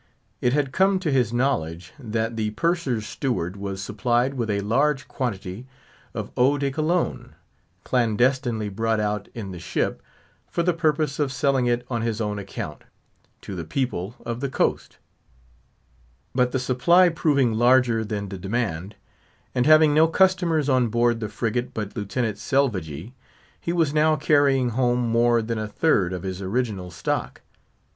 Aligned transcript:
It 0.41 0.53
had 0.53 0.71
come 0.71 0.97
to 0.97 1.11
his 1.11 1.31
knowledge 1.31 1.93
that 1.99 2.35
the 2.35 2.49
purser's 2.49 3.05
steward 3.05 3.55
was 3.55 3.83
supplied 3.83 4.33
with 4.33 4.49
a 4.49 4.61
large 4.61 5.07
quantity 5.07 5.67
of 6.15 6.31
Eau 6.35 6.57
de 6.57 6.71
Cologne, 6.71 7.35
clandestinely 7.83 8.67
brought 8.67 8.99
out 8.99 9.29
in 9.35 9.51
the 9.51 9.59
ship, 9.59 10.01
for 10.47 10.63
the 10.63 10.73
purpose 10.73 11.19
of 11.19 11.31
selling 11.31 11.67
it 11.67 11.85
on 11.87 12.01
his 12.01 12.19
own 12.19 12.39
account, 12.39 12.83
to 13.41 13.53
the 13.55 13.63
people 13.63 14.15
of 14.25 14.39
the 14.39 14.49
coast; 14.49 14.97
but 16.33 16.51
the 16.51 16.57
supply 16.57 17.07
proving 17.07 17.53
larger 17.53 18.03
than 18.03 18.29
the 18.29 18.39
demand, 18.39 18.95
and 19.53 19.67
having 19.67 19.93
no 19.93 20.07
customers 20.07 20.67
on 20.67 20.87
board 20.87 21.19
the 21.19 21.29
frigate 21.29 21.75
but 21.75 21.95
Lieutenant 21.95 22.39
Selvagee, 22.39 23.13
he 23.59 23.71
was 23.71 23.93
now 23.93 24.15
carrying 24.15 24.69
home 24.69 24.97
more 25.07 25.43
than 25.43 25.59
a 25.59 25.67
third 25.67 26.11
of 26.11 26.23
his 26.23 26.41
original 26.41 26.89
stock. 26.89 27.41